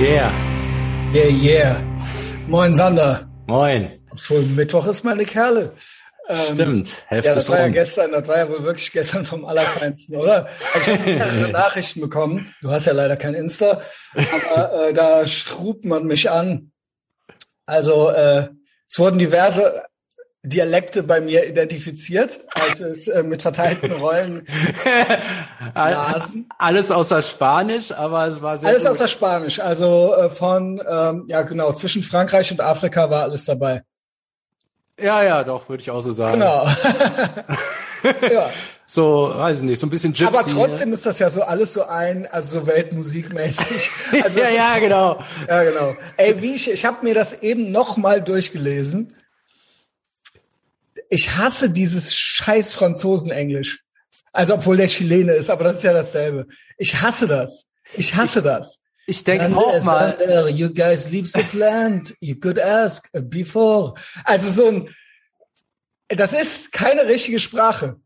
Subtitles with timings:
[0.00, 0.30] Yeah.
[1.12, 1.82] Yeah, yeah.
[2.46, 3.28] Moin, Sander.
[3.48, 3.98] Moin.
[4.12, 5.72] Ob's wohl Mittwoch ist, meine Kerle.
[6.28, 7.72] Ähm, Stimmt, Hälfte ja, das war ja rum.
[7.72, 10.46] gestern, das war ja wohl wirklich gestern vom Allerfeinsten, oder?
[10.72, 12.54] Also ich habe mehrere Nachrichten bekommen.
[12.60, 13.80] Du hast ja leider kein Insta,
[14.14, 16.70] aber äh, da schrub man mich an.
[17.66, 18.48] Also äh,
[18.88, 19.82] es wurden diverse
[20.44, 24.46] Dialekte bei mir identifiziert, also es äh, mit verteilten Rollen.
[25.74, 26.48] Nasen.
[26.58, 28.92] Alles außer Spanisch, aber es war sehr Alles gut.
[28.92, 33.82] außer Spanisch, also äh, von ähm, ja genau zwischen Frankreich und Afrika war alles dabei.
[35.00, 36.34] Ja, ja, doch, würde ich auch so sagen.
[36.34, 36.66] Genau.
[38.32, 38.50] ja.
[38.84, 40.26] So, weiß ich nicht, so ein bisschen Gypsy.
[40.26, 43.90] Aber trotzdem ist das ja so alles so ein, also so weltmusikmäßig.
[44.24, 45.20] Also ja, ja, genau.
[45.46, 45.94] Ja, genau.
[46.16, 49.14] Ey, wie ich, ich habe mir das eben noch mal durchgelesen.
[51.08, 53.80] Ich hasse dieses scheiß Franzosen-Englisch.
[54.32, 56.46] Also, obwohl der Chilene ist, aber das ist ja dasselbe.
[56.76, 57.66] Ich hasse das.
[57.94, 58.78] Ich hasse das.
[59.06, 60.16] Ich denke Sander, auch mal.
[60.18, 62.14] Sander, you guys leave the land.
[62.20, 63.94] You could ask before.
[64.24, 64.94] Also so ein,
[66.08, 67.96] das ist keine richtige Sprache.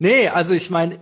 [0.00, 1.00] Nee, also ich meine,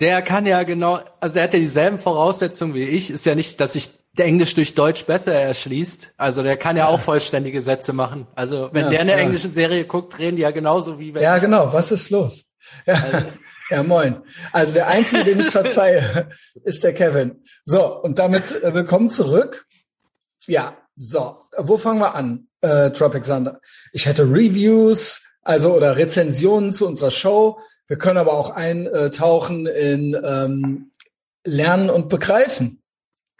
[0.00, 3.10] der kann ja genau, also der hat ja dieselben Voraussetzungen wie ich.
[3.10, 6.14] Ist ja nicht, dass sich der Englisch durch Deutsch besser erschließt.
[6.16, 8.26] Also der kann ja auch vollständige Sätze machen.
[8.34, 9.18] Also wenn Ja, der eine ja.
[9.18, 11.72] englische Serie guckt, reden die ja genauso wie wenn Ja, genau.
[11.72, 12.44] Was ist los?
[12.86, 13.02] Ja,
[13.70, 14.20] ja moin.
[14.52, 16.28] Also der Einzige, dem ich verzeihe,
[16.62, 17.42] ist der Kevin.
[17.64, 19.66] So, und damit äh, willkommen zurück.
[20.46, 21.38] Ja, so.
[21.56, 23.60] Wo fangen wir an, äh, Tropic Thunder?
[23.92, 27.58] Ich hätte Reviews, also oder Rezensionen zu unserer Show.
[27.86, 30.92] Wir können aber auch eintauchen in ähm,
[31.44, 32.81] Lernen und Begreifen.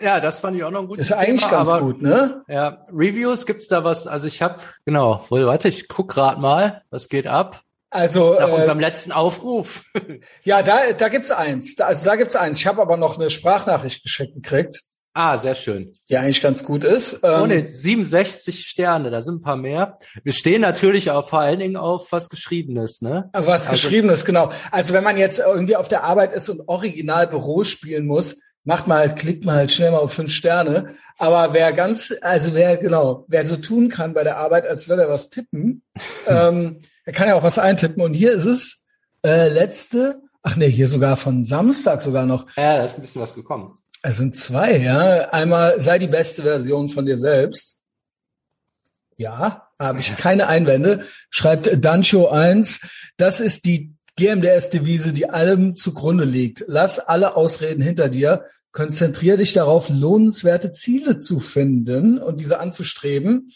[0.02, 2.42] Ja, das fand ich auch noch ein gutes Ist eigentlich Thema, ganz aber gut, ne?
[2.48, 4.06] Ja, Reviews gibt's da was?
[4.06, 8.48] Also ich habe genau, wohl, warte, ich guck grad mal, was geht ab Also nach
[8.48, 9.84] äh, unserem letzten Aufruf.
[10.42, 11.76] ja, da da gibt's eins.
[11.76, 12.58] Da, also da gibt's eins.
[12.58, 14.80] Ich habe aber noch eine Sprachnachricht geschickt gekriegt,
[15.14, 15.92] ah, sehr schön.
[16.08, 17.20] die eigentlich ganz gut ist.
[17.22, 19.98] Ähm, Oh ne, 67 Sterne, da sind ein paar mehr.
[20.24, 23.28] Wir stehen natürlich auch vor allen Dingen auf was Geschriebenes, ne?
[23.34, 24.50] Was Also- geschriebenes, genau.
[24.70, 28.86] Also wenn man jetzt irgendwie auf der Arbeit ist und original Büro spielen muss, macht
[28.86, 30.94] man halt, klickt man halt schnell mal auf fünf Sterne.
[31.18, 35.02] Aber wer ganz, also wer, genau, wer so tun kann bei der Arbeit, als würde
[35.02, 35.82] er was tippen,
[36.26, 38.02] ähm, er kann ja auch was eintippen.
[38.02, 38.84] Und hier ist es,
[39.24, 42.46] äh, letzte, ach nee, hier sogar von Samstag sogar noch.
[42.56, 43.78] Ja, da ist ein bisschen was gekommen.
[44.02, 45.30] Es sind zwei, ja.
[45.30, 47.80] Einmal sei die beste Version von dir selbst.
[49.16, 51.06] Ja, habe ich keine Einwände.
[51.30, 52.80] Schreibt Dancho 1.
[53.16, 56.64] Das ist die GMDS-Devise, die allem zugrunde liegt.
[56.66, 58.44] Lass alle Ausreden hinter dir.
[58.72, 63.52] Konzentrier dich darauf, lohnenswerte Ziele zu finden und diese anzustreben.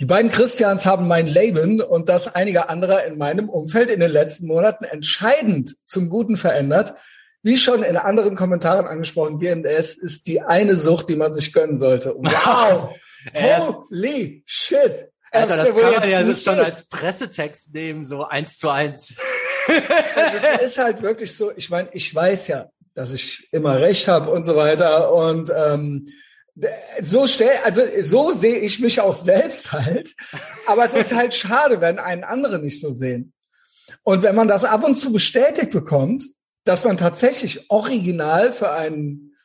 [0.00, 4.10] Die beiden Christians haben mein Leben und das einiger anderer in meinem Umfeld in den
[4.10, 6.94] letzten Monaten entscheidend zum Guten verändert.
[7.42, 11.76] Wie schon in anderen Kommentaren angesprochen, GMDS ist die eine Sucht, die man sich gönnen
[11.76, 12.14] sollte.
[12.18, 12.96] Wow!
[13.34, 15.10] Holy shit!
[15.30, 19.16] Alter, das kann man ja schon als Pressetext nehmen, so eins zu eins.
[20.16, 24.08] Also es ist halt wirklich so, ich meine, ich weiß ja, dass ich immer recht
[24.08, 25.12] habe und so weiter.
[25.12, 26.08] Und ähm,
[27.02, 30.14] so stell, also so sehe ich mich auch selbst halt.
[30.66, 33.32] Aber es ist halt schade, wenn einen andere nicht so sehen.
[34.02, 36.24] Und wenn man das ab und zu bestätigt bekommt,
[36.64, 39.36] dass man tatsächlich original für einen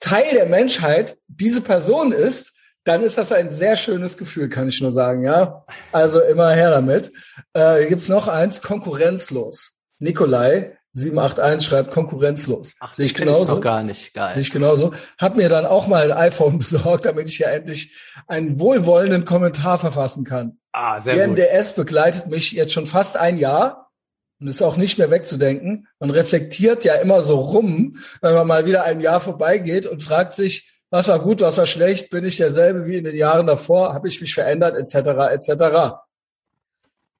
[0.00, 2.53] Teil der Menschheit diese Person ist,
[2.84, 5.64] dann ist das ein sehr schönes Gefühl, kann ich nur sagen, ja.
[5.92, 7.10] Also immer her damit.
[7.54, 9.72] Äh, hier gibt's noch eins, konkurrenzlos.
[9.98, 12.74] Nikolai 781 schreibt konkurrenzlos.
[12.78, 13.54] Ach, Sehe ich genauso.
[13.54, 14.14] noch gar nicht.
[14.14, 14.34] Geil.
[14.34, 14.92] Sehe ich genauso.
[15.18, 17.96] Hab mir dann auch mal ein iPhone besorgt, damit ich hier endlich
[18.28, 20.58] einen wohlwollenden Kommentar verfassen kann.
[20.72, 21.38] ah, sehr Der gut.
[21.38, 23.90] MDS begleitet mich jetzt schon fast ein Jahr
[24.40, 25.88] und ist auch nicht mehr wegzudenken.
[25.98, 30.34] Man reflektiert ja immer so rum, wenn man mal wieder ein Jahr vorbeigeht und fragt
[30.34, 33.92] sich, was war gut, was war schlecht, bin ich derselbe wie in den Jahren davor,
[33.94, 34.94] habe ich mich verändert, etc.,
[35.32, 35.96] etc.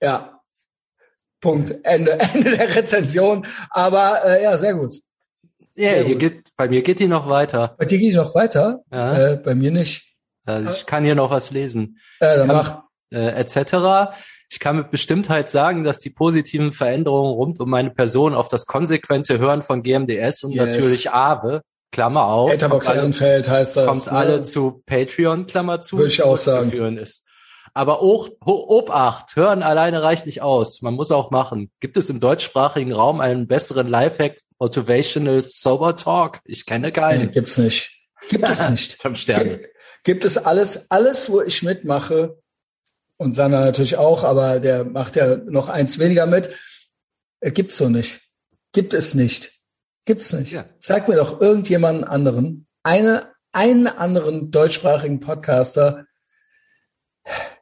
[0.00, 0.40] Ja.
[1.40, 1.74] Punkt.
[1.82, 3.46] Ende, Ende der Rezension.
[3.70, 4.94] Aber äh, ja, sehr gut.
[5.74, 6.20] Ja, sehr hier gut.
[6.20, 7.74] geht, bei mir geht die noch weiter.
[7.76, 8.80] Bei dir gehe ich noch weiter.
[8.92, 9.32] Ja.
[9.32, 10.04] Äh, bei mir nicht.
[10.46, 11.98] Also ich kann hier noch was lesen.
[12.20, 12.82] Äh, dann kann- mach.
[13.12, 14.14] äh, etc.
[14.50, 18.66] Ich kann mit Bestimmtheit sagen, dass die positiven Veränderungen rund um meine Person auf das
[18.66, 20.66] konsequente Hören von GMDS und Yes.
[20.76, 21.62] natürlich Awe,
[21.94, 23.86] Klammer auf, Etherbox kommt alle, Ehrenfeld heißt das.
[23.86, 24.12] kommt ne?
[24.12, 26.98] alle zu Patreon, Klammer zu, Würde ich auch sagen.
[26.98, 27.24] ist.
[27.72, 30.82] Aber auch, Obacht, hören alleine reicht nicht aus.
[30.82, 31.70] Man muss auch machen.
[31.78, 36.40] Gibt es im deutschsprachigen Raum einen besseren Lifehack, Motivational Sober Talk?
[36.44, 37.30] Ich kenne Nee, keinen.
[37.30, 37.92] gibt's nicht.
[38.28, 39.00] Gibt es nicht.
[39.00, 39.58] Fünf Sterne.
[39.58, 39.68] Gibt,
[40.02, 42.38] gibt es alles, alles, wo ich mitmache,
[43.18, 46.50] und Sanna natürlich auch, aber der macht ja noch eins weniger mit,
[47.40, 48.20] äh, gibt's so nicht.
[48.72, 49.52] Gibt es nicht.
[50.04, 50.52] Gibt's nicht.
[50.52, 50.66] Ja.
[50.80, 56.06] Zeig mir doch irgendjemanden anderen, eine einen anderen deutschsprachigen Podcaster,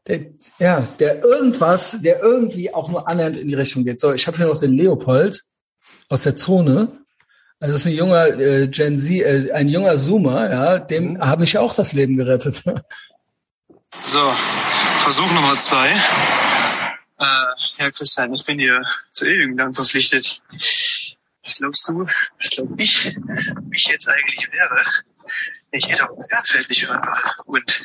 [0.07, 0.21] der,
[0.59, 4.01] ja, der irgendwas, der irgendwie auch nur annähernd in die Richtung geht.
[4.01, 5.43] So, ich habe hier noch den Leopold
[6.09, 7.05] aus der Zone.
[7.61, 11.21] Also das ist ein junger äh, Gen Z, äh, ein junger Zoomer, ja, dem mhm.
[11.21, 12.63] habe ich auch das Leben gerettet.
[14.05, 14.33] So,
[14.97, 15.91] Versuch Nummer zwei.
[15.91, 17.25] Äh,
[17.77, 20.41] Herr Christian, ich bin dir zu ewigem Dank verpflichtet.
[21.45, 22.07] Was glaubst du,
[22.39, 24.85] was glaub ich, wie ich jetzt eigentlich wäre,
[25.71, 27.35] wenn ich jeder Erdfeld nicht hören würde?
[27.47, 27.83] Und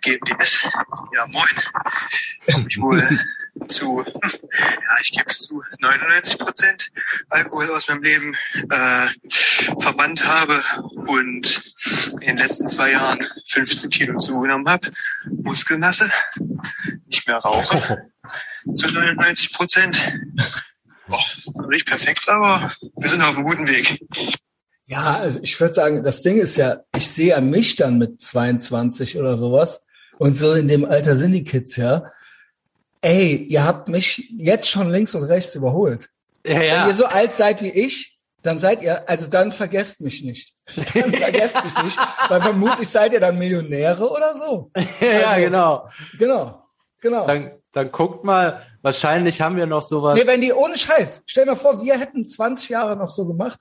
[0.00, 0.68] GMDS,
[1.14, 3.00] ja moin, ich wohl
[3.68, 6.90] zu, ja, ich gebe es zu, 99 Prozent
[7.28, 8.36] Alkohol aus meinem Leben
[8.70, 9.06] äh,
[9.80, 10.62] verbannt habe
[11.06, 11.74] und
[12.20, 14.90] in den letzten zwei Jahren 15 Kilo zugenommen habe.
[15.26, 16.10] Muskelmasse,
[17.06, 18.10] nicht mehr rauche,
[18.74, 20.12] zu 99 Prozent.
[21.08, 24.00] Boah, nicht perfekt, aber wir sind auf einem guten Weg.
[24.86, 28.20] Ja, also ich würde sagen, das Ding ist ja, ich sehe ja mich dann mit
[28.20, 29.84] 22 oder sowas.
[30.18, 32.10] Und so in dem Alter sind die Kids ja
[33.06, 36.10] ey, ihr habt mich jetzt schon links und rechts überholt.
[36.44, 36.80] Ja, ja.
[36.82, 40.54] Wenn ihr so alt seid wie ich, dann seid ihr, also dann vergesst mich nicht.
[40.76, 41.98] Dann vergesst mich nicht,
[42.28, 44.70] weil vermutlich seid ihr dann Millionäre oder so.
[45.00, 45.88] ja, also, genau.
[46.18, 46.64] Genau,
[47.00, 47.26] genau.
[47.26, 50.16] Dann, dann guckt mal, wahrscheinlich haben wir noch sowas.
[50.18, 53.58] Nee, wenn die ohne Scheiß, stell dir vor, wir hätten 20 Jahre noch so gemacht.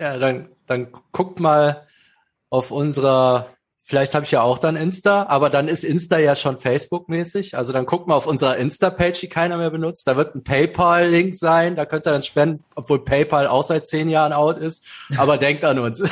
[0.00, 1.86] Ja, dann, dann guckt mal
[2.50, 3.46] auf unserer
[3.82, 7.56] Vielleicht habe ich ja auch dann Insta, aber dann ist Insta ja schon Facebook-mäßig.
[7.56, 10.06] Also dann guckt mal auf unserer Insta-Page, die keiner mehr benutzt.
[10.06, 11.74] Da wird ein PayPal-Link sein.
[11.74, 14.84] Da könnt ihr dann spenden, obwohl PayPal auch seit zehn Jahren out ist.
[15.16, 16.08] Aber denkt an uns.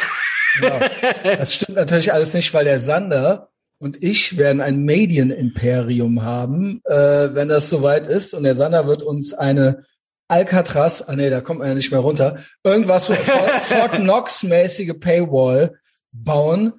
[0.58, 0.80] Genau.
[1.22, 3.47] Das stimmt natürlich alles nicht, weil der Sander
[3.78, 8.34] und ich werden ein Medienimperium haben, äh, wenn das soweit ist.
[8.34, 9.84] Und der Sander wird uns eine
[10.26, 13.14] Alcatraz, ah nee, da kommt man ja nicht mehr runter, irgendwas so
[13.60, 15.78] Fort Knox-mäßige Paywall
[16.12, 16.72] bauen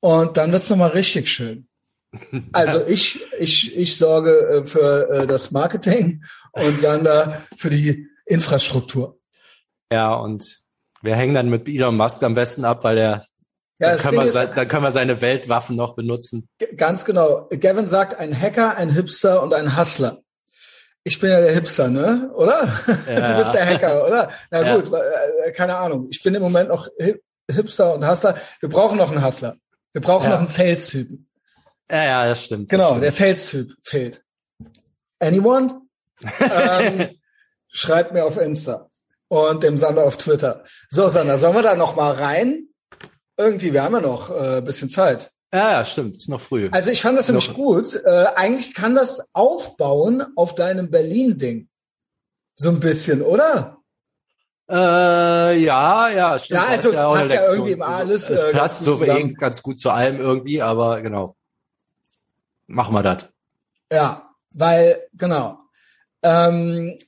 [0.00, 1.68] und dann wird's nochmal richtig schön.
[2.52, 9.18] Also ich, ich, ich sorge äh, für äh, das Marketing und da für die Infrastruktur.
[9.92, 10.64] Ja, und
[11.02, 13.26] wir hängen dann mit Elon Musk am besten ab, weil er
[13.78, 16.48] ja, dann, können wir, ist, dann können wir seine Weltwaffen noch benutzen.
[16.76, 17.48] Ganz genau.
[17.60, 20.22] Gavin sagt, ein Hacker, ein Hipster und ein Hustler.
[21.04, 22.30] Ich bin ja der Hipster, ne?
[22.34, 22.68] Oder?
[23.06, 23.20] Ja.
[23.30, 24.30] Du bist der Hacker, oder?
[24.50, 24.76] Na ja.
[24.76, 26.08] gut, äh, keine Ahnung.
[26.10, 26.88] Ich bin im Moment noch
[27.50, 28.36] Hipster und Hustler.
[28.60, 29.56] Wir brauchen noch einen Hustler.
[29.92, 30.30] Wir brauchen ja.
[30.30, 31.28] noch einen Sales-Typen.
[31.90, 32.70] Ja, ja, das stimmt.
[32.70, 34.24] Genau, das der Sales-Typ fehlt.
[35.18, 35.80] Anyone?
[36.40, 37.10] ähm,
[37.68, 38.90] schreibt mir auf Insta
[39.28, 40.64] und dem Sander auf Twitter.
[40.88, 42.68] So, Sander, sollen wir da noch mal rein?
[43.36, 45.30] Irgendwie, wir haben ja noch äh, bisschen Zeit.
[45.52, 46.68] Ja, ja, stimmt, ist noch früh.
[46.72, 47.94] Also ich fand das nämlich gut.
[48.04, 51.68] Äh, eigentlich kann das aufbauen auf deinem Berlin-Ding.
[52.56, 53.78] So ein bisschen, oder?
[54.68, 56.60] Äh, ja, ja, stimmt.
[56.60, 58.30] Ja, also es ja passt ja irgendwie immer alles.
[58.30, 61.36] Es passt so eh ganz gut zu allem irgendwie, aber genau.
[62.66, 63.28] Machen wir das.
[63.92, 65.58] Ja, weil, genau.
[66.22, 67.06] Ähm, äh,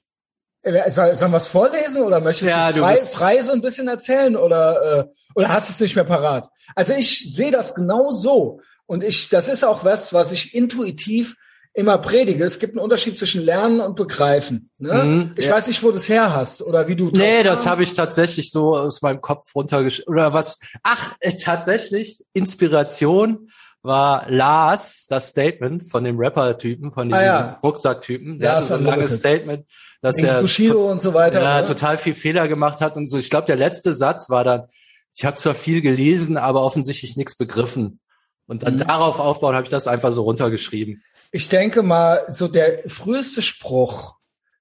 [0.63, 3.89] soll, sollen wir es vorlesen oder möchtest ja, du, frei, du frei so ein bisschen
[3.89, 6.49] erzählen oder, äh, oder hast du es nicht mehr parat?
[6.75, 8.61] Also ich sehe das genau so.
[8.87, 11.37] Und ich, das ist auch was, was ich intuitiv
[11.75, 14.71] immer predige, es gibt einen Unterschied zwischen Lernen und Begreifen.
[14.79, 15.05] Ne?
[15.05, 15.55] Mhm, ich ja.
[15.55, 17.11] weiß nicht, wo du das her hast oder wie du.
[17.13, 20.13] Nee, das habe ich tatsächlich so aus meinem Kopf runtergeschrieben.
[20.13, 20.59] Oder was?
[20.83, 23.51] Ach, äh, tatsächlich, Inspiration
[23.89, 27.59] war Lars, das Statement von dem Rapper-Typen, von diesem ah, ja.
[27.61, 28.39] Rucksack-Typen.
[28.39, 29.67] Der ja, hatte so ein langes Statement,
[30.01, 33.19] dass er Bushido und so weiter, ja, total viel Fehler gemacht hat und so.
[33.19, 34.69] Ich glaube, der letzte Satz war dann,
[35.17, 37.99] ich habe zwar viel gelesen, aber offensichtlich nichts begriffen.
[38.47, 38.87] Und dann mhm.
[38.87, 41.03] darauf aufbauen habe ich das einfach so runtergeschrieben.
[41.33, 44.15] Ich denke mal, so der früheste Spruch,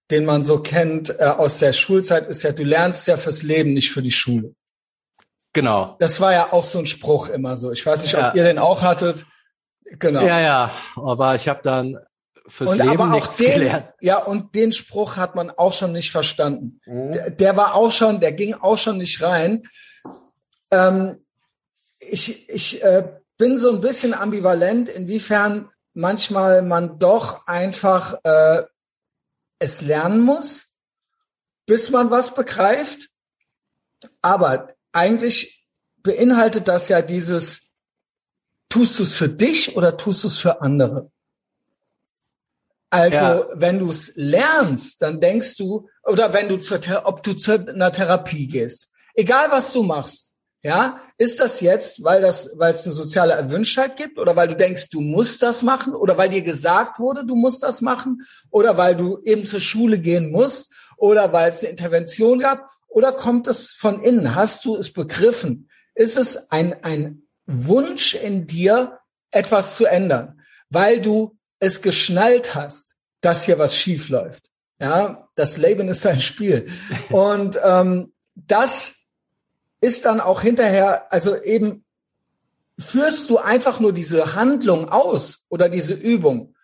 [0.09, 3.73] den man so kennt äh, aus der Schulzeit, ist ja, du lernst ja fürs Leben,
[3.73, 4.55] nicht für die Schule.
[5.57, 5.95] Genau.
[5.97, 7.71] Das war ja auch so ein Spruch immer so.
[7.71, 8.35] Ich weiß nicht, ob ja.
[8.35, 9.25] ihr den auch hattet.
[9.85, 10.21] Genau.
[10.21, 10.71] Ja, ja.
[10.95, 11.97] Aber ich habe dann
[12.47, 13.87] fürs und Leben nichts den, gelernt.
[13.99, 16.79] Ja, und den Spruch hat man auch schon nicht verstanden.
[16.85, 17.11] Mhm.
[17.11, 19.63] Der, der, war auch schon, der ging auch schon nicht rein.
[20.69, 21.25] Ähm,
[21.97, 23.09] ich ich äh,
[23.39, 28.61] bin so ein bisschen ambivalent, inwiefern manchmal man doch einfach äh,
[29.57, 30.67] es lernen muss,
[31.65, 33.09] bis man was begreift.
[34.21, 35.65] Aber eigentlich
[35.97, 37.69] beinhaltet das ja dieses,
[38.69, 41.11] tust du es für dich oder tust du es für andere?
[42.89, 43.47] Also, ja.
[43.53, 47.91] wenn du es lernst, dann denkst du, oder wenn du zur, ob du zu einer
[47.91, 52.93] Therapie gehst, egal was du machst, ja, ist das jetzt, weil das, weil es eine
[52.93, 56.99] soziale Erwünschtheit gibt oder weil du denkst, du musst das machen oder weil dir gesagt
[56.99, 61.49] wurde, du musst das machen oder weil du eben zur Schule gehen musst oder weil
[61.49, 64.33] es eine Intervention gab oder kommt es von innen?
[64.33, 65.69] Hast du es begriffen?
[65.93, 68.99] Ist es ein, ein, Wunsch in dir,
[69.31, 74.49] etwas zu ändern, weil du es geschnallt hast, dass hier was schief läuft.
[74.79, 76.67] Ja, das Leben ist ein Spiel.
[77.09, 78.95] Und ähm, das
[79.79, 81.85] ist dann auch hinterher, also eben
[82.79, 86.55] führst du einfach nur diese Handlung aus oder diese Übung?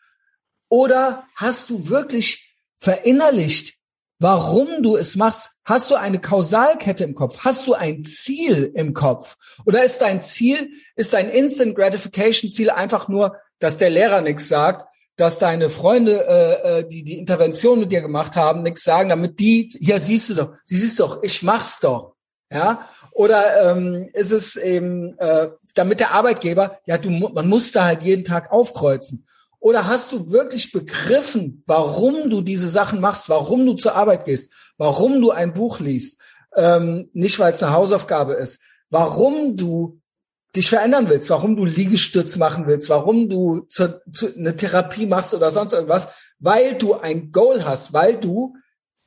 [0.68, 3.78] Oder hast du wirklich verinnerlicht,
[4.24, 5.51] warum du es machst?
[5.65, 7.39] Hast du eine Kausalkette im Kopf?
[7.39, 9.36] Hast du ein Ziel im Kopf?
[9.65, 14.48] Oder ist dein Ziel, ist dein Instant Gratification Ziel einfach nur, dass der Lehrer nichts
[14.48, 14.86] sagt,
[15.18, 19.39] dass deine Freunde, äh, äh die die Intervention mit dir gemacht haben, nichts sagen, damit
[19.39, 22.15] die, ja siehst du doch, sie siehst doch, ich mach's doch,
[22.51, 22.88] ja?
[23.12, 28.01] Oder ähm, ist es eben, äh, damit der Arbeitgeber, ja, du, man muss da halt
[28.03, 29.27] jeden Tag aufkreuzen.
[29.63, 34.51] Oder hast du wirklich begriffen, warum du diese Sachen machst, warum du zur Arbeit gehst,
[34.77, 36.20] warum du ein Buch liest?
[36.53, 38.60] Ähm, nicht, weil es eine Hausaufgabe ist.
[38.89, 40.01] Warum du
[40.53, 45.34] dich verändern willst, warum du Liegestütz machen willst, warum du zu, zu, eine Therapie machst
[45.34, 48.58] oder sonst irgendwas, weil du ein Goal hast, weil du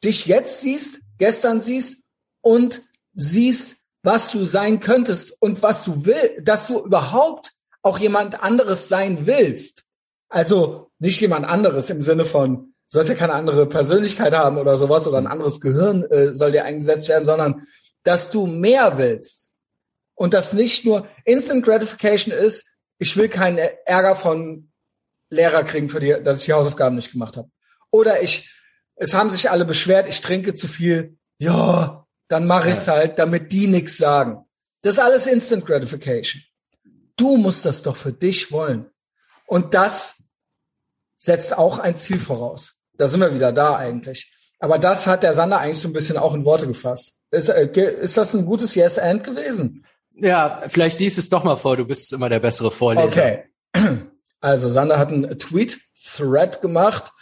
[0.03, 1.99] dich jetzt siehst, gestern siehst
[2.41, 2.81] und
[3.13, 8.89] siehst, was du sein könntest und was du willst, dass du überhaupt auch jemand anderes
[8.89, 9.86] sein willst.
[10.29, 14.77] Also nicht jemand anderes im Sinne von, du sollst ja keine andere Persönlichkeit haben oder
[14.77, 17.67] sowas oder ein anderes Gehirn äh, soll dir eingesetzt werden, sondern
[18.03, 19.51] dass du mehr willst.
[20.15, 24.71] Und das nicht nur Instant Gratification ist, ich will keinen Ärger von
[25.29, 27.51] Lehrer kriegen für die, dass ich die Hausaufgaben nicht gemacht habe.
[27.91, 28.51] Oder ich,
[28.95, 31.19] es haben sich alle beschwert, ich trinke zu viel.
[31.39, 34.47] Ja, dann mache ich es halt, damit die nichts sagen.
[34.83, 36.43] Das ist alles Instant Gratification.
[37.17, 38.91] Du musst das doch für dich wollen.
[39.47, 40.23] Und das
[41.17, 42.75] setzt auch ein Ziel voraus.
[42.95, 44.33] Da sind wir wieder da eigentlich.
[44.59, 47.19] Aber das hat der Sander eigentlich so ein bisschen auch in Worte gefasst.
[47.31, 47.67] Ist, äh,
[48.01, 49.85] ist das ein gutes Yes-And gewesen?
[50.15, 53.07] Ja, vielleicht liest es doch mal vor, du bist immer der bessere Vorleser.
[53.07, 53.45] Okay.
[54.43, 57.13] Also Sander hat einen Tweet-Thread gemacht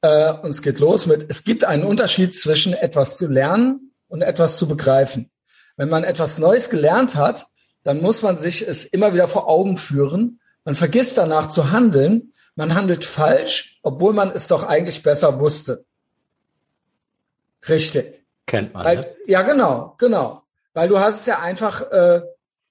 [0.00, 4.22] äh, und es geht los mit, es gibt einen Unterschied zwischen etwas zu lernen und
[4.22, 5.30] etwas zu begreifen.
[5.76, 7.46] Wenn man etwas Neues gelernt hat,
[7.82, 10.40] dann muss man sich es immer wieder vor Augen führen.
[10.64, 12.32] Man vergisst danach zu handeln.
[12.54, 15.84] Man handelt falsch, obwohl man es doch eigentlich besser wusste.
[17.68, 18.24] Richtig.
[18.46, 18.84] Kennt man.
[18.84, 19.16] Weil, ne?
[19.26, 20.42] Ja, genau, genau.
[20.74, 22.22] Weil du hast es ja einfach äh,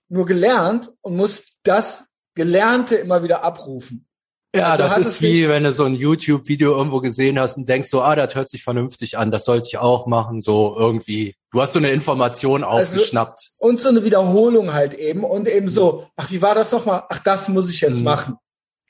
[0.09, 4.05] nur gelernt und musst das Gelernte immer wieder abrufen.
[4.53, 7.69] Ja, Also das ist es wie wenn du so ein YouTube-Video irgendwo gesehen hast und
[7.69, 11.35] denkst so, ah, das hört sich vernünftig an, das sollte ich auch machen, so irgendwie.
[11.51, 13.49] Du hast so eine Information Also- aufgeschnappt.
[13.59, 17.03] Und so eine Wiederholung halt eben und eben so, ach, wie war das nochmal?
[17.07, 18.03] Ach, das muss ich jetzt Mhm.
[18.03, 18.35] machen.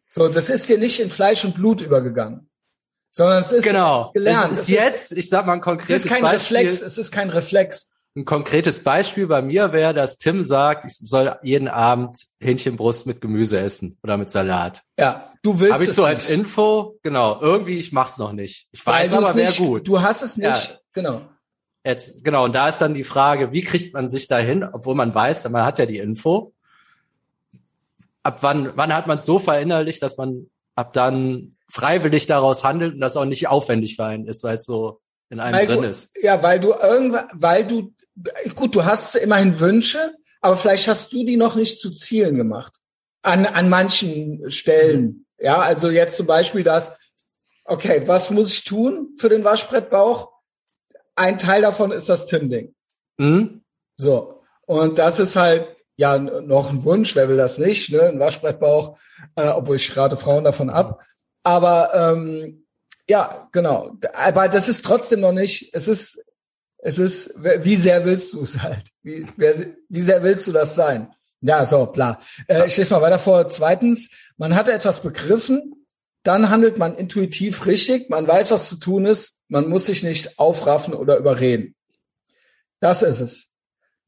[0.10, 2.50] So, das ist dir nicht in Fleisch und Blut übergegangen,
[3.12, 4.12] sondern es ist genau.
[4.14, 4.52] gelernt.
[4.52, 6.58] Es ist Es ist- jetzt, ich sag mal ein Es konkretes ist kein Beispiel.
[6.58, 7.88] Reflex, es ist kein Reflex.
[8.16, 13.22] Ein konkretes Beispiel bei mir wäre, dass Tim sagt, ich soll jeden Abend Hähnchenbrust mit
[13.22, 14.84] Gemüse essen oder mit Salat.
[15.00, 18.68] Ja, du willst Habe ich so als nicht, Info, genau, irgendwie, ich mach's noch nicht.
[18.74, 19.88] Ich weil weiß es aber, wäre gut.
[19.88, 20.80] Du hast es nicht, Ja.
[20.92, 21.22] genau.
[21.86, 25.16] Jetzt, genau, und da ist dann die Frage, wie kriegt man sich dahin, obwohl man
[25.16, 26.54] weiß, man hat ja die Info.
[28.24, 32.94] Ab wann, wann hat man es so verinnerlicht, dass man ab dann freiwillig daraus handelt
[32.94, 35.00] und das auch nicht aufwendig für einen ist, weil es so
[35.30, 36.12] in einem Weil drin du, ist.
[36.22, 37.94] Ja, weil du irgendwann, weil du,
[38.56, 42.80] gut, du hast immerhin Wünsche, aber vielleicht hast du die noch nicht zu Zielen gemacht.
[43.22, 45.26] An, an manchen Stellen.
[45.40, 46.92] Ja, also jetzt zum Beispiel das,
[47.66, 50.32] okay, was muss ich tun für den Waschbrettbauch?
[51.16, 52.74] Ein Teil davon ist das Tim-Ding.
[53.20, 53.64] Hm?
[53.98, 54.42] So.
[54.66, 58.04] Und das ist halt, ja, noch ein Wunsch, wer will das nicht, ne?
[58.04, 58.98] Ein Waschbrettbauch,
[59.36, 61.04] äh, obwohl ich rate Frauen davon ab.
[61.44, 62.66] Aber ähm,
[63.08, 63.98] ja, genau.
[64.14, 66.24] Aber das ist trotzdem noch nicht, es ist,
[66.84, 68.90] es ist, wie sehr willst du es halt?
[69.04, 69.56] Wie, wer,
[69.90, 71.14] wie sehr willst du das sein?
[71.42, 72.20] Ja, so, bla.
[72.48, 73.48] Äh, ich lese mal weiter vor.
[73.48, 75.88] Zweitens, man hat etwas begriffen,
[76.24, 80.38] dann handelt man intuitiv richtig, man weiß, was zu tun ist, man muss sich nicht
[80.38, 81.76] aufraffen oder überreden.
[82.80, 83.48] Das ist es.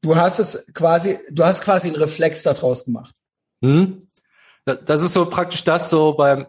[0.00, 3.14] Du hast es quasi, du hast quasi einen Reflex daraus gemacht.
[3.62, 4.08] Hm?
[4.64, 6.46] Da- Das ist so praktisch das so beim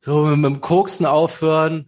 [0.00, 1.87] so mit dem Koksen aufhören.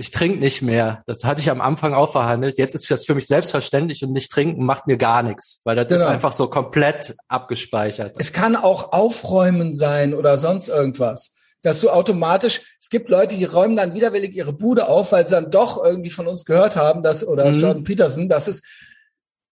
[0.00, 1.02] Ich trinke nicht mehr.
[1.06, 2.56] Das hatte ich am Anfang auch verhandelt.
[2.56, 5.86] Jetzt ist das für mich selbstverständlich und nicht trinken macht mir gar nichts, weil das
[5.86, 6.12] ist Genau.
[6.12, 8.14] einfach so komplett abgespeichert.
[8.18, 11.32] Es kann auch Aufräumen sein oder sonst irgendwas.
[11.62, 15.32] Dass du automatisch, es gibt Leute, die räumen dann widerwillig ihre Bude auf, weil sie
[15.32, 17.58] dann doch irgendwie von uns gehört haben, dass, oder Mhm.
[17.58, 18.64] Jordan Peterson, das ist,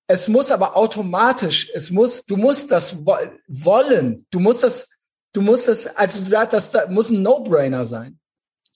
[0.06, 3.16] es muss aber automatisch, es muss, du musst das wo-
[3.48, 4.88] wollen, du musst das,
[5.32, 8.20] du musst das, also du sagst, das, das muss ein No-Brainer sein.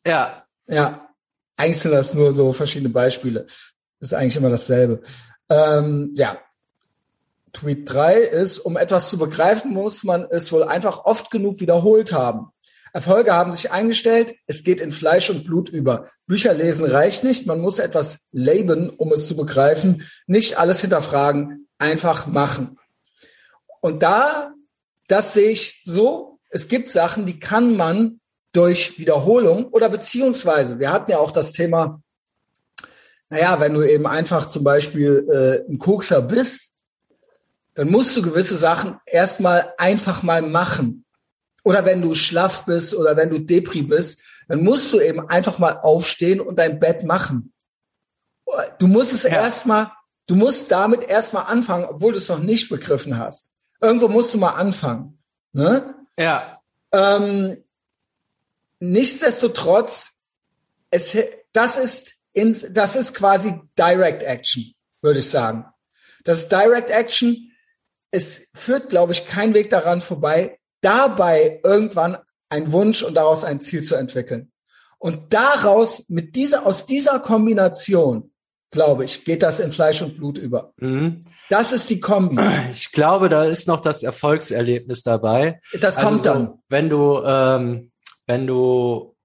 [0.04, 1.06] Ja, Ja,
[1.60, 3.46] eigentlich sind das nur so verschiedene Beispiele.
[4.00, 5.02] Ist eigentlich immer dasselbe.
[5.50, 6.38] Ähm, ja.
[7.52, 12.12] Tweet 3 ist, um etwas zu begreifen, muss man es wohl einfach oft genug wiederholt
[12.12, 12.46] haben.
[12.92, 16.08] Erfolge haben sich eingestellt, es geht in Fleisch und Blut über.
[16.26, 20.08] Bücher lesen reicht nicht, man muss etwas leben, um es zu begreifen.
[20.26, 22.78] Nicht alles hinterfragen, einfach machen.
[23.80, 24.54] Und da,
[25.08, 28.19] das sehe ich so, es gibt Sachen, die kann man
[28.52, 32.02] durch Wiederholung oder beziehungsweise, wir hatten ja auch das Thema,
[33.28, 36.74] naja, wenn du eben einfach zum Beispiel äh, ein Kokser bist,
[37.74, 41.04] dann musst du gewisse Sachen erstmal einfach mal machen.
[41.62, 45.58] Oder wenn du schlaff bist oder wenn du Depri bist, dann musst du eben einfach
[45.58, 47.52] mal aufstehen und dein Bett machen.
[48.80, 49.30] Du musst es ja.
[49.30, 49.92] erstmal,
[50.26, 53.52] du musst damit erstmal anfangen, obwohl du es noch nicht begriffen hast.
[53.80, 55.18] Irgendwo musst du mal anfangen.
[55.52, 55.94] Ne?
[56.18, 56.60] Ja.
[56.92, 57.62] Ähm,
[58.80, 60.12] nichtsdestotrotz,
[60.90, 61.16] es,
[61.52, 64.72] das ist ins, das ist quasi Direct Action,
[65.02, 65.66] würde ich sagen.
[66.24, 67.52] Das ist Direct Action.
[68.10, 72.18] Es führt, glaube ich, kein Weg daran vorbei, dabei irgendwann
[72.48, 74.50] einen Wunsch und daraus ein Ziel zu entwickeln.
[74.98, 78.32] Und daraus, mit dieser, aus dieser Kombination,
[78.70, 80.72] glaube ich, geht das in Fleisch und Blut über.
[80.76, 81.20] Mhm.
[81.48, 82.40] Das ist die Kombi.
[82.70, 85.60] Ich glaube, da ist noch das Erfolgserlebnis dabei.
[85.80, 86.62] Das also kommt so, dann.
[86.68, 87.89] Wenn du, ähm,
[88.30, 89.16] wenn du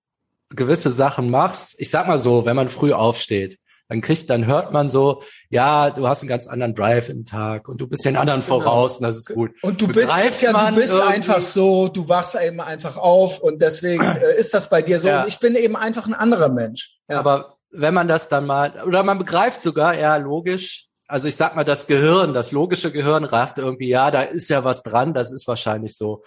[0.49, 4.73] gewisse Sachen machst, ich sag mal so, wenn man früh aufsteht, dann kriegt, dann hört
[4.73, 5.21] man so,
[5.51, 8.59] ja, du hast einen ganz anderen Drive im Tag und du bist den anderen genau.
[8.61, 9.51] voraus und das ist gut.
[9.61, 13.61] Und du Begreift bist ja, du bist einfach so, du wachst eben einfach auf und
[13.61, 15.09] deswegen äh, ist das bei dir so.
[15.09, 15.21] Ja.
[15.21, 16.97] Und ich bin eben einfach ein anderer Mensch.
[17.07, 17.19] Ja.
[17.19, 21.55] Aber wenn man das dann mal, oder man begreift sogar, ja, logisch, also ich sag
[21.55, 25.31] mal, das Gehirn, das logische Gehirn rafft irgendwie, ja, da ist ja was dran, das
[25.31, 26.23] ist wahrscheinlich so.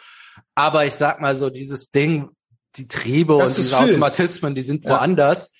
[0.54, 2.30] Aber ich sag mal so, dieses Ding,
[2.78, 3.74] die Triebe und diese fühlst.
[3.74, 4.92] Automatismen, die sind ja.
[4.92, 5.50] woanders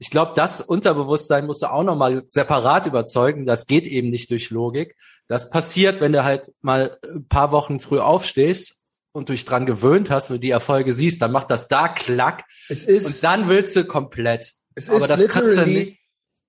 [0.00, 3.44] ich glaube, das Unterbewusstsein musst du auch nochmal separat überzeugen.
[3.44, 4.96] Das geht eben nicht durch Logik.
[5.28, 8.76] Das passiert, wenn du halt mal ein paar Wochen früh aufstehst
[9.12, 12.44] und du dich dran gewöhnt hast und die Erfolge siehst, dann macht das da klack.
[12.70, 14.54] Es ist, und dann willst du komplett.
[14.74, 15.98] Es Aber ist das literally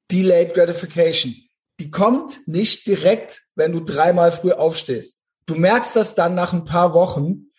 [0.10, 1.36] delayed gratification.
[1.82, 5.20] Die kommt nicht direkt, wenn du dreimal früh aufstehst.
[5.46, 7.51] Du merkst das dann nach ein paar Wochen.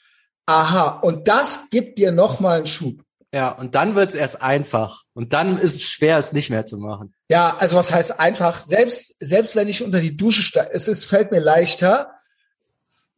[0.46, 1.00] Aha.
[1.02, 3.02] Und das gibt dir nochmal einen Schub.
[3.34, 5.04] Ja, und dann wird's erst einfach.
[5.14, 7.14] Und dann ist es schwer, es nicht mehr zu machen.
[7.30, 8.60] Ja, also was heißt einfach?
[8.60, 12.10] Selbst, selbst wenn ich unter die Dusche steige, es ist, fällt mir leichter,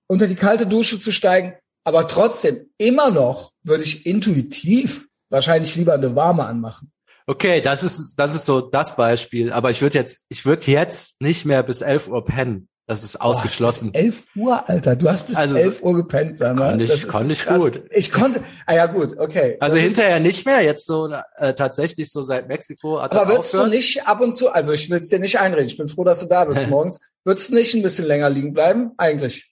[0.06, 1.54] unter die kalte Dusche zu steigen.
[1.82, 6.92] Aber trotzdem, immer noch würde ich intuitiv wahrscheinlich lieber eine warme anmachen.
[7.26, 9.52] Okay, das ist, das ist so das Beispiel.
[9.52, 12.68] Aber ich würde jetzt, ich würde jetzt nicht mehr bis 11 Uhr pennen.
[12.86, 13.92] Das ist ausgeschlossen.
[13.92, 14.94] Boah, 11 Uhr, Alter.
[14.94, 16.54] Du hast bis also, 11 Uhr gepennt, mal.
[16.54, 17.82] Konnte ich, konnte ich gut.
[17.90, 19.56] Ich konnte, ah ja gut, okay.
[19.58, 23.00] Also das hinterher ist, nicht mehr, jetzt so äh, tatsächlich so seit Mexiko.
[23.00, 25.66] Hat aber würdest du nicht ab und zu, also ich will es dir nicht einreden,
[25.66, 28.52] ich bin froh, dass du da bist morgens, würdest du nicht ein bisschen länger liegen
[28.52, 28.92] bleiben?
[28.98, 29.50] Eigentlich.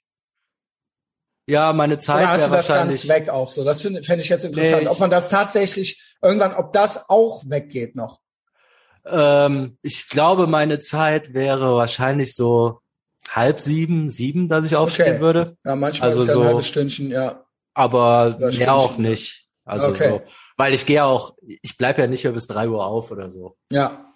[1.46, 3.00] Ja, meine Zeit wäre wahrscheinlich.
[3.00, 3.64] das ganz weg auch so?
[3.64, 7.42] Das fände fänd ich jetzt interessant, nee, ob man das tatsächlich irgendwann, ob das auch
[7.46, 8.20] weggeht noch.
[9.06, 12.81] Ähm, ich glaube, meine Zeit wäre wahrscheinlich so
[13.28, 15.20] halb sieben, sieben, dass ich aufstehen okay.
[15.20, 15.56] würde.
[15.64, 17.44] Ja, manchmal also ist ja so, ein halbes Stündchen, ja.
[17.74, 19.46] Aber mehr auch nicht.
[19.64, 20.10] Also okay.
[20.10, 20.22] so,
[20.56, 23.56] weil ich gehe auch, ich bleib ja nicht mehr bis drei Uhr auf oder so.
[23.70, 24.06] Ja.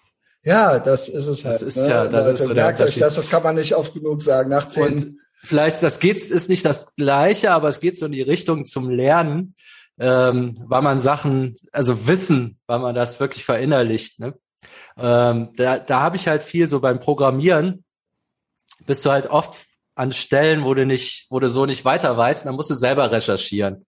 [0.43, 1.55] Ja, das ist es halt.
[1.55, 1.89] Das ist ne?
[1.89, 4.51] ja, das ist so der euch das, das kann man nicht oft genug sagen.
[4.51, 4.85] Nach zehn.
[4.85, 8.65] Und vielleicht, das geht, ist nicht das Gleiche, aber es geht so in die Richtung
[8.65, 9.57] zum Lernen,
[9.99, 14.21] ähm, weil man Sachen, also Wissen, weil man das wirklich verinnerlicht.
[14.21, 14.35] Ne?
[14.97, 17.85] Ähm, da, da habe ich halt viel so beim Programmieren
[18.87, 22.47] bist du halt oft an Stellen, wo du nicht, wo du so nicht weiter weißt,
[22.47, 23.87] dann musst du selber recherchieren.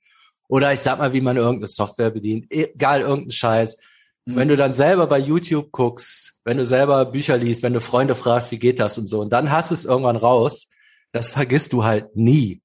[0.48, 3.78] Oder ich sag mal, wie man irgendeine Software bedient, egal irgendein Scheiß.
[4.24, 4.36] Mhm.
[4.36, 8.14] Wenn du dann selber bei YouTube guckst, wenn du selber Bücher liest, wenn du Freunde
[8.14, 10.68] fragst, wie geht das und so, und dann hast du es irgendwann raus,
[11.12, 12.62] das vergisst du halt nie.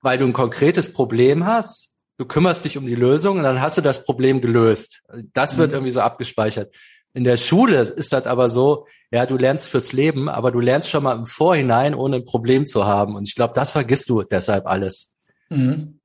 [0.00, 3.78] Weil du ein konkretes Problem hast, du kümmerst dich um die Lösung und dann hast
[3.78, 5.02] du das Problem gelöst.
[5.32, 5.76] Das wird mhm.
[5.76, 6.74] irgendwie so abgespeichert.
[7.14, 10.90] In der Schule ist das aber so, ja, du lernst fürs Leben, aber du lernst
[10.90, 13.16] schon mal im Vorhinein, ohne ein Problem zu haben.
[13.16, 15.14] Und ich glaube, das vergisst du deshalb alles.
[15.48, 15.98] Mhm.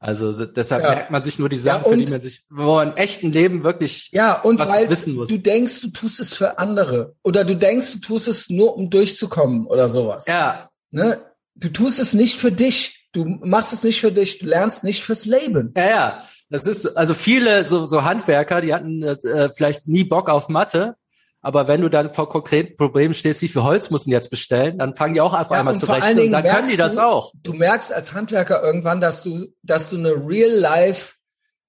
[0.00, 0.90] Also deshalb ja.
[0.90, 3.32] merkt man sich nur die Sachen, ja, für die man sich, wo man im echten
[3.32, 5.28] Leben wirklich ja, und was wissen muss.
[5.28, 7.16] Du denkst, du tust es für andere.
[7.24, 10.26] Oder du denkst, du tust es nur, um durchzukommen oder sowas.
[10.28, 10.70] Ja.
[10.92, 11.20] Ne?
[11.56, 13.08] Du tust es nicht für dich.
[13.12, 14.38] Du machst es nicht für dich.
[14.38, 15.74] Du lernst nicht fürs Leben.
[15.76, 16.22] Ja, ja.
[16.50, 20.96] Das ist, also viele so, so Handwerker, die hatten äh, vielleicht nie Bock auf Mathe,
[21.40, 24.94] aber wenn du dann vor konkreten Problemen stehst, wie viel Holz müssen jetzt bestellen, dann
[24.94, 27.32] fangen die auch auf ja, einmal zu rechnen und dann können die das du, auch.
[27.42, 31.14] Du merkst als Handwerker irgendwann, dass du, dass du eine Real Life,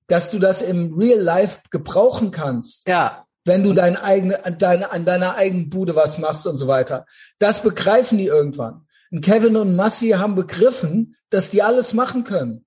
[0.08, 2.88] dass du das im Real Life gebrauchen kannst.
[2.88, 3.26] Ja.
[3.46, 7.06] Wenn du dein eigene, an, deine, an deiner eigenen Bude was machst und so weiter.
[7.38, 8.86] Das begreifen die irgendwann.
[9.12, 12.66] Ein Kevin und Massi haben begriffen, dass die alles machen können.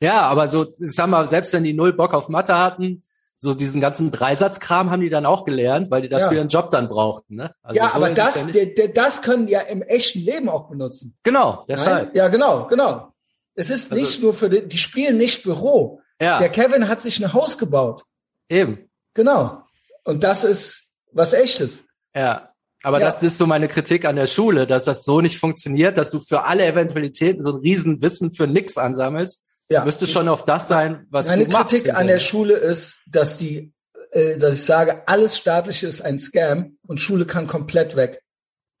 [0.00, 3.02] Ja, aber so, ich sag mal, selbst wenn die null Bock auf Mathe hatten,
[3.38, 6.28] so diesen ganzen Dreisatzkram haben die dann auch gelernt, weil die das Ja.
[6.28, 7.36] für ihren Job dann brauchten.
[7.36, 7.54] Ne?
[7.62, 10.68] Also ja, so aber das, ja der, das können die ja im echten Leben auch
[10.68, 11.16] benutzen.
[11.22, 12.08] genau, deshalb.
[12.08, 12.16] Nein?
[12.16, 13.12] Ja, genau, genau.
[13.54, 16.00] Es ist Also- nicht nur für die, die spielen nicht Büro.
[16.20, 18.02] Ja, Der Kevin hat sich ein Haus gebaut.
[18.48, 18.88] eben.
[19.14, 19.62] Genau.
[20.04, 21.84] Und das ist was echtes.
[22.14, 22.50] Ja.
[22.82, 23.06] Aber Ja.
[23.06, 26.20] das ist so meine Kritik an der Schule, dass das so nicht funktioniert, dass du
[26.20, 29.45] für alle Eventualitäten so ein Riesenwissen für nix ansammelst.
[29.70, 29.84] Ja.
[29.84, 31.70] Müsste schon auf das sein, was Meine du machst.
[31.70, 33.72] Kritik an der Schule ist, dass die,
[34.12, 38.22] äh, dass ich sage, alles staatliche ist ein Scam und Schule kann komplett weg.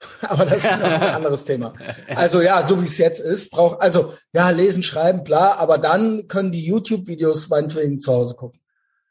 [0.20, 1.74] Aber das ist noch ein anderes Thema.
[2.14, 5.54] Also ja, so wie es jetzt ist, braucht also ja lesen, schreiben, bla.
[5.54, 8.60] Aber dann können die YouTube-Videos meinetwegen zu Hause gucken.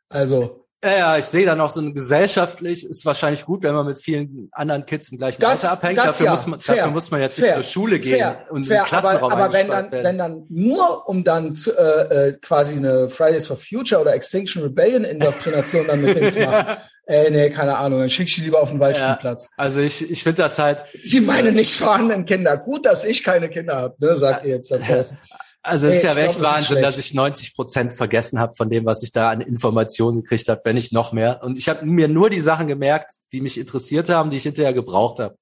[0.09, 3.87] Also Ja, ja, ich sehe dann auch so ein gesellschaftlich, ist wahrscheinlich gut, wenn man
[3.87, 5.97] mit vielen anderen Kids im gleichen Das- Alter abhängt.
[5.97, 8.17] das Dafür, ja, muss man, fair, dafür muss man jetzt fair, nicht zur Schule gehen
[8.17, 10.03] fair, und fair, im Klassenraum aber, aber wenn dann, werden.
[10.05, 14.61] wenn dann nur um dann zu, äh, äh, quasi eine Fridays for Future oder Extinction
[14.61, 18.41] Rebellion Indoktrination dann mit denen zu machen, ey, nee, keine Ahnung, dann schick ich die
[18.41, 19.49] lieber auf den Waldspielplatz.
[19.57, 22.57] Also ich, ich finde das halt, Die meine nicht vorhandenen Kinder.
[22.57, 25.17] Gut, dass ich keine Kinder habe, ne, sagt ihr jetzt da draußen.
[25.65, 28.85] also es ist ja glaub, echt Wahnsinn, dass ich 90 Prozent vergessen habe von dem,
[28.85, 31.41] was ich da an Informationen gekriegt habe, wenn nicht noch mehr.
[31.43, 34.73] Und ich habe mir nur die Sachen gemerkt, die mich interessiert haben, die ich hinterher
[34.73, 35.37] gebraucht habe.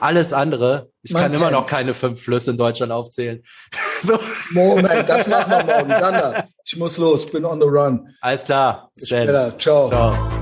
[0.00, 3.42] Alles andere, ich Man kann immer noch keine fünf Flüsse in Deutschland aufzählen.
[4.02, 4.18] so,
[4.52, 5.90] Moment, das machen wir morgen.
[5.90, 8.08] Sander, ich muss los, bin on the run.
[8.20, 8.90] alles klar.
[8.94, 9.58] Bis später.
[9.58, 9.88] Ciao.
[9.88, 10.41] Ciao.